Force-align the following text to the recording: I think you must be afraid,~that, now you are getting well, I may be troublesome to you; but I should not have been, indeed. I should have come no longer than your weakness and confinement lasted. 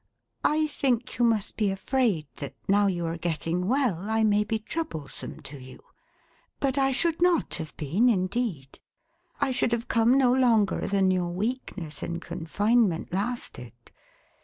I 0.43 0.65
think 0.65 1.19
you 1.19 1.25
must 1.25 1.57
be 1.57 1.69
afraid,~that, 1.69 2.55
now 2.67 2.87
you 2.87 3.05
are 3.05 3.19
getting 3.19 3.67
well, 3.67 4.09
I 4.09 4.23
may 4.23 4.43
be 4.43 4.57
troublesome 4.57 5.41
to 5.41 5.59
you; 5.61 5.79
but 6.59 6.75
I 6.75 6.91
should 6.91 7.21
not 7.21 7.53
have 7.57 7.77
been, 7.77 8.09
indeed. 8.09 8.79
I 9.39 9.51
should 9.51 9.71
have 9.73 9.87
come 9.87 10.17
no 10.17 10.33
longer 10.33 10.87
than 10.87 11.11
your 11.11 11.29
weakness 11.29 12.01
and 12.01 12.19
confinement 12.19 13.13
lasted. 13.13 13.73